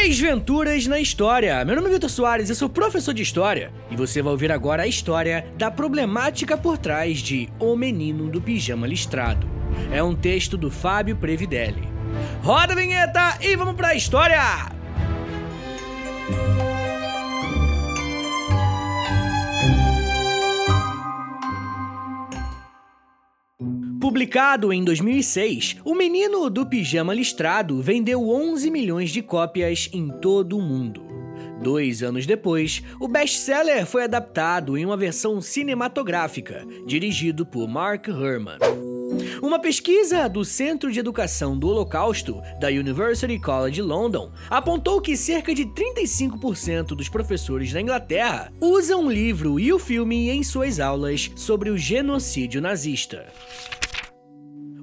Desventuras 0.00 0.86
na 0.86 1.00
História. 1.00 1.62
Meu 1.64 1.74
nome 1.74 1.88
é 1.88 1.92
Vitor 1.92 2.08
Soares, 2.08 2.48
eu 2.48 2.54
sou 2.54 2.68
professor 2.68 3.12
de 3.12 3.22
História 3.22 3.72
e 3.90 3.96
você 3.96 4.22
vai 4.22 4.30
ouvir 4.30 4.50
agora 4.50 4.84
a 4.84 4.86
história 4.86 5.44
da 5.56 5.72
problemática 5.72 6.56
por 6.56 6.78
trás 6.78 7.18
de 7.18 7.48
O 7.58 7.76
Menino 7.76 8.30
do 8.30 8.40
Pijama 8.40 8.86
Listrado. 8.86 9.46
É 9.92 10.00
um 10.02 10.14
texto 10.14 10.56
do 10.56 10.70
Fábio 10.70 11.16
Previdelli. 11.16 11.86
Roda 12.42 12.74
a 12.74 12.76
vinheta 12.76 13.38
e 13.40 13.56
vamos 13.56 13.74
pra 13.74 13.94
história! 13.94 14.70
Publicado 24.08 24.72
em 24.72 24.82
2006, 24.82 25.76
O 25.84 25.94
Menino 25.94 26.48
do 26.48 26.64
Pijama 26.64 27.12
Listrado 27.12 27.82
vendeu 27.82 28.26
11 28.26 28.70
milhões 28.70 29.10
de 29.10 29.20
cópias 29.20 29.90
em 29.92 30.08
todo 30.08 30.56
o 30.56 30.62
mundo. 30.62 31.02
Dois 31.62 32.02
anos 32.02 32.24
depois, 32.24 32.82
o 32.98 33.06
best-seller 33.06 33.84
foi 33.84 34.04
adaptado 34.04 34.78
em 34.78 34.86
uma 34.86 34.96
versão 34.96 35.42
cinematográfica, 35.42 36.66
dirigido 36.86 37.44
por 37.44 37.68
Mark 37.68 38.08
Herman. 38.08 38.56
Uma 39.42 39.58
pesquisa 39.58 40.26
do 40.26 40.42
Centro 40.42 40.90
de 40.90 40.98
Educação 40.98 41.58
do 41.58 41.68
Holocausto 41.68 42.40
da 42.58 42.68
University 42.68 43.38
College 43.38 43.82
London 43.82 44.32
apontou 44.48 45.02
que 45.02 45.18
cerca 45.18 45.54
de 45.54 45.66
35% 45.66 46.96
dos 46.96 47.10
professores 47.10 47.74
na 47.74 47.82
Inglaterra 47.82 48.50
usam 48.58 49.04
o 49.04 49.12
livro 49.12 49.60
e 49.60 49.70
o 49.70 49.78
filme 49.78 50.30
em 50.30 50.42
suas 50.42 50.80
aulas 50.80 51.30
sobre 51.36 51.68
o 51.68 51.76
genocídio 51.76 52.62
nazista. 52.62 53.26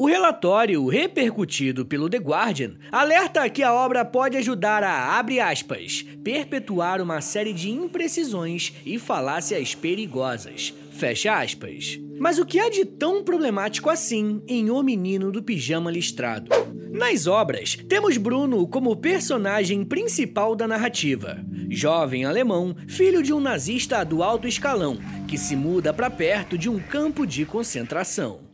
O 0.00 0.06
relatório, 0.06 0.86
repercutido 0.86 1.84
pelo 1.84 2.08
The 2.08 2.18
Guardian, 2.18 2.76
alerta 2.92 3.50
que 3.50 3.64
a 3.64 3.74
obra 3.74 4.04
pode 4.04 4.36
ajudar 4.36 4.84
a, 4.84 5.18
aspas, 5.50 6.06
perpetuar 6.22 7.02
uma 7.02 7.20
série 7.20 7.52
de 7.52 7.68
imprecisões 7.68 8.72
e 8.86 8.96
falácias 8.96 9.74
perigosas, 9.74 10.72
fecha 10.92 11.36
aspas. 11.40 11.98
Mas 12.16 12.38
o 12.38 12.46
que 12.46 12.60
há 12.60 12.70
de 12.70 12.84
tão 12.84 13.24
problemático 13.24 13.90
assim 13.90 14.40
em 14.46 14.70
O 14.70 14.84
Menino 14.84 15.32
do 15.32 15.42
Pijama 15.42 15.90
Listrado? 15.90 16.48
Nas 16.92 17.26
obras, 17.26 17.76
temos 17.88 18.16
Bruno 18.16 18.68
como 18.68 18.94
personagem 18.94 19.84
principal 19.84 20.54
da 20.54 20.68
narrativa. 20.68 21.44
Jovem 21.68 22.24
alemão, 22.24 22.76
filho 22.86 23.20
de 23.20 23.32
um 23.32 23.40
nazista 23.40 24.04
do 24.04 24.22
alto 24.22 24.46
escalão, 24.46 24.96
que 25.26 25.36
se 25.36 25.56
muda 25.56 25.92
para 25.92 26.08
perto 26.08 26.56
de 26.56 26.70
um 26.70 26.78
campo 26.78 27.26
de 27.26 27.44
concentração. 27.44 28.47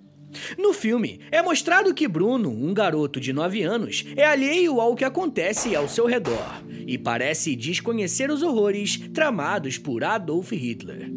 No 0.58 0.72
filme, 0.72 1.20
é 1.30 1.42
mostrado 1.42 1.94
que 1.94 2.08
Bruno, 2.08 2.50
um 2.50 2.72
garoto 2.72 3.20
de 3.20 3.32
9 3.32 3.62
anos, 3.62 4.04
é 4.16 4.24
alheio 4.24 4.80
ao 4.80 4.94
que 4.94 5.04
acontece 5.04 5.74
ao 5.74 5.88
seu 5.88 6.06
redor 6.06 6.62
e 6.86 6.98
parece 6.98 7.56
desconhecer 7.56 8.30
os 8.30 8.42
horrores 8.42 8.98
tramados 9.12 9.78
por 9.78 10.04
Adolf 10.04 10.52
Hitler. 10.52 11.10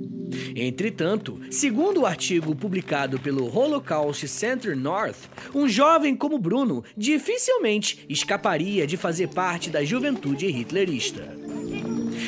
Entretanto, 0.56 1.40
segundo 1.50 2.02
o 2.02 2.06
artigo 2.06 2.56
publicado 2.56 3.20
pelo 3.20 3.46
Holocaust 3.46 4.28
Center 4.28 4.76
North, 4.76 5.30
um 5.54 5.68
jovem 5.68 6.16
como 6.16 6.38
Bruno 6.38 6.84
dificilmente 6.96 8.06
escaparia 8.10 8.86
de 8.86 8.98
fazer 8.98 9.30
parte 9.30 9.70
da 9.70 9.84
juventude 9.84 10.48
hitlerista. 10.48 11.47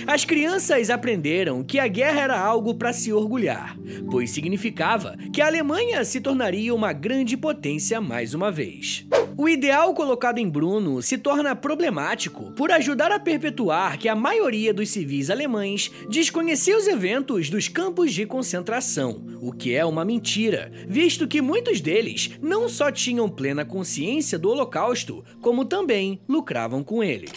As 0.10 0.26
crianças 0.26 0.90
aprenderam 0.90 1.64
que 1.64 1.78
a 1.78 1.88
guerra 1.88 2.22
era 2.22 2.40
algo 2.40 2.74
para 2.74 2.92
se 2.92 3.14
orgulhar, 3.14 3.78
pois 4.10 4.32
significava 4.32 5.16
que 5.32 5.40
a 5.40 5.46
Alemanha 5.46 6.04
se 6.04 6.20
tornaria 6.20 6.74
uma 6.74 6.92
grande 6.92 7.38
potência 7.38 8.02
mais 8.02 8.34
uma 8.34 8.52
vez. 8.52 9.06
O 9.38 9.48
ideal 9.48 9.94
colocado 9.94 10.40
em 10.40 10.50
Bruno 10.50 11.00
se 11.04 11.16
torna 11.16 11.56
problemático 11.56 12.52
por 12.54 12.72
ajudar 12.72 13.12
a 13.12 13.20
perpetuar 13.20 14.00
que 14.00 14.10
a 14.10 14.16
maioria 14.16 14.74
dos 14.74 14.90
civis 14.90 15.30
alemães 15.30 15.92
desconhecia 16.10 16.76
os 16.76 16.88
eventos 16.88 17.48
dos 17.52 17.68
campos 17.68 18.12
de 18.12 18.26
concentração, 18.26 19.24
o 19.40 19.52
que 19.52 19.76
é 19.76 19.86
uma 19.86 20.04
mentira, 20.04 20.72
visto 20.88 21.28
que 21.28 21.40
muitos 21.40 21.82
deles 21.82 22.32
não 22.42 22.68
só 22.68 22.92
tinham 22.92 23.30
plena 23.30 23.64
consciência 23.64 24.40
do 24.40 24.50
Holocausto, 24.50 25.24
como 25.40 25.66
também 25.66 26.20
lucravam 26.28 26.84
com 26.84 27.04
ele. 27.04 27.30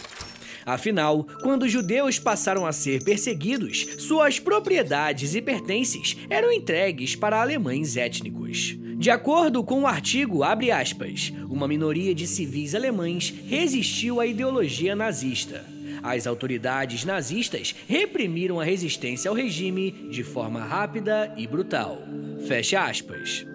Afinal, 0.65 1.25
quando 1.41 1.63
os 1.63 1.71
judeus 1.71 2.19
passaram 2.19 2.65
a 2.65 2.71
ser 2.71 3.03
perseguidos, 3.03 3.85
suas 3.99 4.39
propriedades 4.39 5.35
e 5.35 5.41
pertences 5.41 6.17
eram 6.29 6.51
entregues 6.51 7.15
para 7.15 7.41
alemães 7.41 7.97
étnicos. 7.97 8.77
De 8.97 9.09
acordo 9.09 9.63
com 9.63 9.81
o 9.81 9.87
artigo, 9.87 10.43
abre 10.43 10.71
aspas, 10.71 11.33
uma 11.49 11.67
minoria 11.67 12.15
de 12.15 12.25
civis 12.25 12.73
alemães 12.73 13.33
resistiu 13.47 14.19
à 14.21 14.25
ideologia 14.25 14.95
nazista. 14.95 15.65
As 16.01 16.27
autoridades 16.27 17.05
nazistas 17.05 17.75
reprimiram 17.87 18.59
a 18.59 18.63
resistência 18.63 19.29
ao 19.29 19.35
regime 19.35 19.91
de 20.09 20.23
forma 20.23 20.63
rápida 20.63 21.33
e 21.37 21.47
brutal. 21.47 22.01
Fecha 22.47 22.83
aspas. 22.83 23.45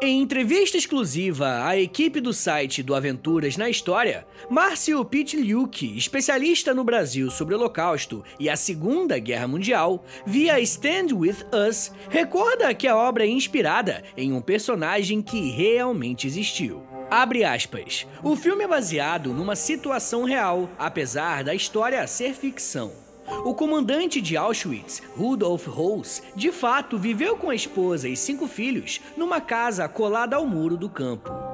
Em 0.00 0.20
entrevista 0.22 0.76
exclusiva 0.76 1.64
à 1.66 1.76
equipe 1.76 2.20
do 2.20 2.32
site 2.32 2.84
do 2.84 2.94
Aventuras 2.94 3.56
na 3.56 3.68
História, 3.68 4.24
Márcio 4.48 5.04
Pitliuk, 5.04 5.98
especialista 5.98 6.72
no 6.72 6.84
Brasil 6.84 7.32
sobre 7.32 7.52
o 7.52 7.58
Holocausto 7.58 8.22
e 8.38 8.48
a 8.48 8.54
Segunda 8.54 9.18
Guerra 9.18 9.48
Mundial, 9.48 10.04
via 10.24 10.60
Stand 10.60 11.12
With 11.12 11.38
Us, 11.52 11.90
recorda 12.08 12.72
que 12.74 12.86
a 12.86 12.96
obra 12.96 13.24
é 13.24 13.28
inspirada 13.28 14.04
em 14.16 14.32
um 14.32 14.40
personagem 14.40 15.20
que 15.20 15.50
realmente 15.50 16.28
existiu. 16.28 16.80
Abre 17.10 17.42
aspas. 17.42 18.06
O 18.22 18.36
filme 18.36 18.62
é 18.62 18.68
baseado 18.68 19.34
numa 19.34 19.56
situação 19.56 20.22
real, 20.22 20.70
apesar 20.78 21.42
da 21.42 21.56
história 21.56 22.06
ser 22.06 22.34
ficção. 22.34 23.07
O 23.44 23.54
comandante 23.54 24.20
de 24.20 24.36
Auschwitz, 24.36 25.02
Rudolf 25.16 25.66
Holz, 25.66 26.22
de 26.34 26.50
fato 26.50 26.98
viveu 26.98 27.36
com 27.36 27.50
a 27.50 27.54
esposa 27.54 28.08
e 28.08 28.16
cinco 28.16 28.46
filhos 28.46 29.00
numa 29.16 29.40
casa 29.40 29.88
colada 29.88 30.36
ao 30.36 30.46
muro 30.46 30.76
do 30.76 30.88
campo. 30.88 31.48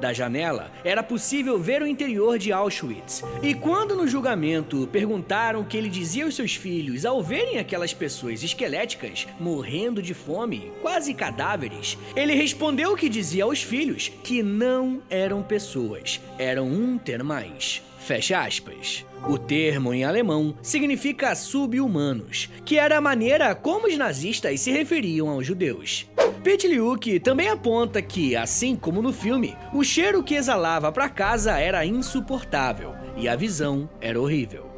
Da 0.00 0.12
janela 0.12 0.70
era 0.84 1.02
possível 1.02 1.58
ver 1.58 1.82
o 1.82 1.86
interior 1.86 2.38
de 2.38 2.52
Auschwitz. 2.52 3.22
E 3.42 3.54
quando 3.54 3.96
no 3.96 4.06
julgamento 4.06 4.88
perguntaram 4.92 5.60
o 5.60 5.64
que 5.64 5.76
ele 5.76 5.88
dizia 5.88 6.24
aos 6.24 6.36
seus 6.36 6.54
filhos 6.54 7.04
ao 7.04 7.22
verem 7.22 7.58
aquelas 7.58 7.92
pessoas 7.92 8.42
esqueléticas 8.42 9.26
morrendo 9.38 10.02
de 10.02 10.14
fome, 10.14 10.72
quase 10.80 11.14
cadáveres, 11.14 11.98
ele 12.14 12.34
respondeu 12.34 12.96
que 12.96 13.08
dizia 13.08 13.44
aos 13.44 13.62
filhos 13.62 14.10
que 14.22 14.42
não 14.42 15.02
eram 15.10 15.42
pessoas, 15.42 16.20
eram 16.38 16.68
um 16.68 16.98
ter 16.98 17.22
mais. 17.22 17.82
Fecha 18.04 18.44
aspas. 18.44 19.06
O 19.26 19.38
termo 19.38 19.94
em 19.94 20.04
alemão 20.04 20.54
significa 20.60 21.34
sub-humanos, 21.34 22.50
que 22.62 22.76
era 22.76 22.98
a 22.98 23.00
maneira 23.00 23.54
como 23.54 23.86
os 23.86 23.96
nazistas 23.96 24.60
se 24.60 24.70
referiam 24.70 25.30
aos 25.30 25.46
judeus. 25.46 26.06
Petliuk 26.42 27.18
também 27.20 27.48
aponta 27.48 28.02
que, 28.02 28.36
assim 28.36 28.76
como 28.76 29.00
no 29.00 29.10
filme, 29.10 29.56
o 29.72 29.82
cheiro 29.82 30.22
que 30.22 30.34
exalava 30.34 30.92
para 30.92 31.08
casa 31.08 31.58
era 31.58 31.86
insuportável 31.86 32.94
e 33.16 33.26
a 33.26 33.34
visão 33.34 33.88
era 34.02 34.20
horrível. 34.20 34.70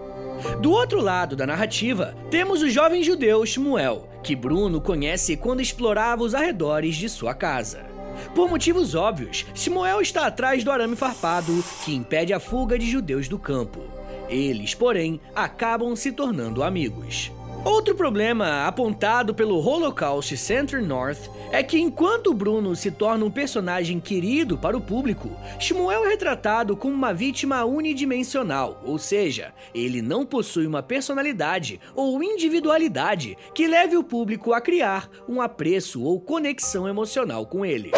Do 0.63 0.71
outro 0.71 1.01
lado 1.01 1.35
da 1.35 1.49
narrativa, 1.49 2.17
temos 2.31 2.63
o 2.63 2.71
jovem 2.71 3.03
judeu 3.03 3.45
Shmuel, 3.45 4.09
que 4.23 4.37
Bruno 4.37 4.81
conhece 4.81 5.37
quando 5.37 5.61
explorava 5.61 6.23
os 6.23 6.33
arredores 6.33 6.95
de 6.95 7.09
sua 7.09 7.35
casa. 7.35 7.96
Por 8.35 8.49
motivos 8.51 8.95
óbvios, 8.95 9.47
Simoel 9.55 10.01
está 10.01 10.27
atrás 10.27 10.63
do 10.63 10.71
arame 10.71 10.97
farpado 10.97 11.53
que 11.85 11.95
impede 11.95 12.33
a 12.33 12.41
fuga 12.41 12.79
de 12.79 12.87
judeus 12.87 13.29
do 13.29 13.39
campo. 13.39 13.81
Eles, 14.29 14.75
porém, 14.75 15.21
acabam 15.35 15.95
se 15.95 16.13
tornando 16.13 16.63
amigos. 16.63 17.31
Outro 17.67 17.97
problema 17.97 18.65
apontado 18.65 19.35
pelo 19.35 19.59
Holocaust 19.59 20.37
Center 20.37 20.81
North 20.81 21.29
é 21.51 21.65
que 21.65 21.77
enquanto 21.77 22.33
Bruno 22.33 22.77
se 22.77 22.93
torna 22.93 23.25
um 23.25 23.31
personagem 23.31 23.99
querido 23.99 24.57
para 24.57 24.77
o 24.77 24.81
público, 24.81 25.31
Shmuel 25.59 26.05
é 26.05 26.09
retratado 26.11 26.77
como 26.77 26.95
uma 26.95 27.13
vítima 27.13 27.65
unidimensional, 27.65 28.81
ou 28.85 28.99
seja, 28.99 29.53
ele 29.75 30.01
não 30.01 30.25
possui 30.25 30.65
uma 30.65 30.81
personalidade 30.81 31.81
ou 31.95 32.23
individualidade 32.23 33.37
que 33.53 33.67
leve 33.67 33.97
o 33.97 34.05
público 34.05 34.53
a 34.53 34.61
criar 34.61 35.11
um 35.29 35.41
apreço 35.41 36.05
ou 36.05 36.21
conexão 36.21 36.87
emocional 36.87 37.47
com 37.47 37.67
ele. 37.67 37.91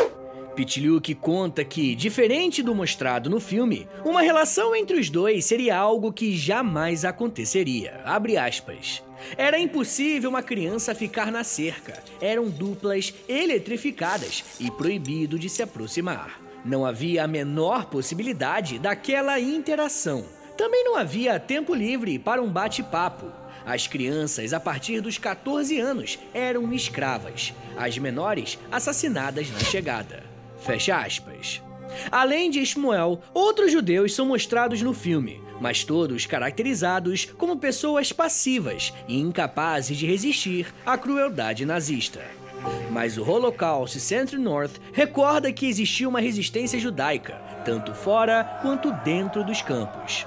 Pitliuk 0.59 1.15
conta 1.15 1.63
que, 1.63 1.95
diferente 1.95 2.65
do 2.65 2.75
mostrado 2.75 3.31
no 3.31 3.39
filme, 3.39 3.87
uma 4.05 4.23
relação 4.23 4.75
entre 4.75 4.99
os 4.99 5.09
dois 5.09 5.45
seria 5.45 5.77
algo 5.77 6.13
que 6.13 6.37
jamais 6.37 7.05
aconteceria. 7.05 8.01
Era 9.37 9.57
impossível 9.57 10.29
uma 10.29 10.43
criança 10.43 10.97
ficar 10.97 11.31
na 11.31 11.45
cerca. 11.45 12.03
Eram 12.21 12.51
duplas 12.51 13.15
eletrificadas 13.29 14.43
e 14.59 14.69
proibido 14.69 15.39
de 15.39 15.49
se 15.49 15.63
aproximar. 15.63 16.41
Não 16.65 16.85
havia 16.85 17.23
a 17.23 17.29
menor 17.29 17.85
possibilidade 17.85 18.81
daquela 18.81 19.39
interação. 19.39 20.25
Também 20.57 20.83
não 20.83 20.97
havia 20.97 21.39
tempo 21.39 21.73
livre 21.73 22.19
para 22.19 22.43
um 22.43 22.51
bate-papo. 22.51 23.27
As 23.65 23.87
crianças, 23.87 24.53
a 24.53 24.59
partir 24.59 25.01
dos 25.01 25.19
14 25.19 25.79
anos, 25.79 26.19
eram 26.35 26.73
escravas. 26.73 27.55
As 27.77 27.97
menores, 27.97 28.59
assassinadas 28.73 29.49
na 29.53 29.61
chegada. 29.61 30.38
Fecha 30.59 30.97
aspas. 30.97 31.63
Além 32.11 32.51
de 32.51 32.65
Shmuel, 32.65 33.21
outros 33.33 33.73
judeus 33.73 34.15
são 34.15 34.27
mostrados 34.27 34.83
no 34.83 34.93
filme, 34.93 35.41
mas 35.61 35.85
todos 35.85 36.27
caracterizados 36.27 37.25
como 37.25 37.59
pessoas 37.59 38.13
passivas 38.13 38.93
e 39.07 39.19
incapazes 39.19 39.97
de 39.97 40.07
resistir 40.07 40.67
à 40.85 40.97
crueldade 40.97 41.65
nazista. 41.65 42.21
Mas 42.91 43.17
o 43.17 43.29
Holocaust 43.29 43.99
Center-North 44.01 44.81
recorda 44.93 45.53
que 45.53 45.67
existia 45.67 46.09
uma 46.09 46.21
resistência 46.21 46.79
judaica, 46.79 47.35
tanto 47.65 47.95
fora 47.95 48.59
quanto 48.63 48.93
dentro 49.05 49.45
dos 49.45 49.63
campos. 49.63 50.27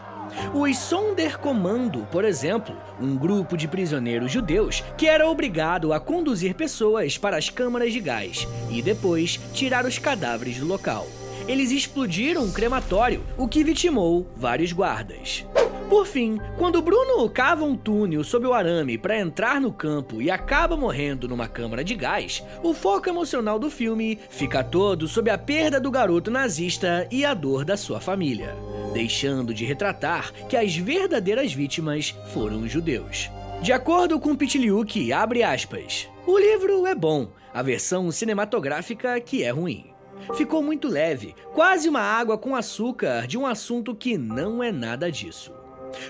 Os 0.53 0.77
Sonderkommando, 0.77 2.07
por 2.11 2.25
exemplo, 2.25 2.75
um 2.99 3.15
grupo 3.15 3.55
de 3.55 3.67
prisioneiros 3.67 4.31
judeus 4.31 4.83
que 4.97 5.07
era 5.07 5.27
obrigado 5.27 5.93
a 5.93 5.99
conduzir 5.99 6.53
pessoas 6.55 7.17
para 7.17 7.37
as 7.37 7.49
câmaras 7.49 7.93
de 7.93 7.99
gás 7.99 8.47
e 8.69 8.81
depois 8.81 9.39
tirar 9.53 9.85
os 9.85 9.97
cadáveres 9.97 10.57
do 10.57 10.65
local. 10.65 11.07
Eles 11.47 11.71
explodiram 11.71 12.43
um 12.43 12.51
crematório, 12.51 13.23
o 13.37 13.47
que 13.47 13.63
vitimou 13.63 14.27
vários 14.37 14.71
guardas. 14.71 15.45
Por 15.91 16.05
fim, 16.05 16.39
quando 16.57 16.81
Bruno 16.81 17.29
cava 17.29 17.65
um 17.65 17.75
túnel 17.75 18.23
sob 18.23 18.47
o 18.47 18.53
arame 18.53 18.97
para 18.97 19.19
entrar 19.19 19.59
no 19.59 19.73
campo 19.73 20.21
e 20.21 20.31
acaba 20.31 20.77
morrendo 20.77 21.27
numa 21.27 21.49
câmara 21.49 21.83
de 21.83 21.95
gás, 21.95 22.41
o 22.63 22.73
foco 22.73 23.09
emocional 23.09 23.59
do 23.59 23.69
filme 23.69 24.17
fica 24.29 24.63
todo 24.63 25.05
sob 25.05 25.29
a 25.29 25.37
perda 25.37 25.81
do 25.81 25.91
garoto 25.91 26.31
nazista 26.31 27.05
e 27.11 27.25
a 27.25 27.33
dor 27.33 27.65
da 27.65 27.75
sua 27.75 27.99
família, 27.99 28.55
deixando 28.93 29.53
de 29.53 29.65
retratar 29.65 30.31
que 30.47 30.57
as 30.57 30.75
verdadeiras 30.75 31.53
vítimas 31.53 32.15
foram 32.33 32.61
os 32.61 32.71
judeus. 32.71 33.29
De 33.61 33.71
acordo 33.71 34.19
com 34.19 34.35
Pitliuk, 34.35 35.11
abre 35.13 35.43
aspas, 35.43 36.09
o 36.25 36.37
livro 36.37 36.85
é 36.85 36.95
bom, 36.95 37.29
a 37.53 37.61
versão 37.61 38.11
cinematográfica 38.11 39.19
que 39.19 39.43
é 39.43 39.49
ruim. 39.49 39.91
Ficou 40.35 40.61
muito 40.61 40.87
leve, 40.87 41.35
quase 41.53 41.89
uma 41.89 42.01
água 42.01 42.37
com 42.37 42.55
açúcar 42.55 43.27
de 43.27 43.37
um 43.37 43.45
assunto 43.45 43.95
que 43.95 44.17
não 44.17 44.63
é 44.63 44.71
nada 44.71 45.11
disso 45.11 45.61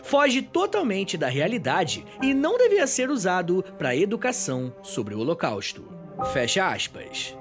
foge 0.04 0.42
totalmente 0.42 1.18
da 1.18 1.28
realidade 1.28 2.06
e 2.22 2.34
não 2.34 2.58
devia 2.58 2.88
ser 2.88 3.10
usado 3.10 3.64
para 3.78 3.96
educação 3.96 4.74
sobre 4.82 5.16
o 5.16 5.20
Holocausto. 5.20 5.92
Fecha 6.34 6.68
aspas. 6.68 7.36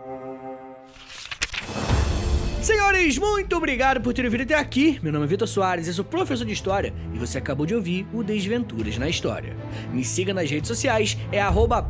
Senhores, 2.62 3.16
muito 3.16 3.56
obrigado 3.56 4.02
por 4.02 4.12
terem 4.12 4.30
vindo 4.30 4.42
até 4.42 4.54
aqui. 4.54 5.00
Meu 5.02 5.10
nome 5.10 5.24
é 5.24 5.28
Vitor 5.28 5.48
Soares, 5.48 5.88
eu 5.88 5.94
sou 5.94 6.04
professor 6.04 6.44
de 6.44 6.52
História 6.52 6.92
e 7.14 7.18
você 7.18 7.38
acabou 7.38 7.64
de 7.64 7.74
ouvir 7.74 8.06
o 8.12 8.22
Desventuras 8.22 8.98
na 8.98 9.08
História. 9.08 9.56
Me 9.90 10.04
siga 10.04 10.34
nas 10.34 10.50
redes 10.50 10.68
sociais, 10.68 11.16
é 11.32 11.40
arroba 11.40 11.82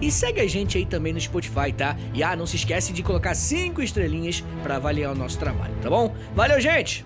e 0.00 0.10
segue 0.10 0.40
a 0.40 0.48
gente 0.48 0.78
aí 0.78 0.86
também 0.86 1.12
no 1.12 1.20
Spotify, 1.20 1.70
tá? 1.76 1.96
E 2.14 2.22
ah, 2.22 2.34
não 2.34 2.46
se 2.46 2.56
esquece 2.56 2.94
de 2.94 3.02
colocar 3.02 3.34
cinco 3.34 3.82
estrelinhas 3.82 4.42
para 4.62 4.76
avaliar 4.76 5.12
o 5.12 5.14
nosso 5.14 5.38
trabalho, 5.38 5.74
tá 5.82 5.90
bom? 5.90 6.14
Valeu, 6.34 6.58
gente! 6.58 7.04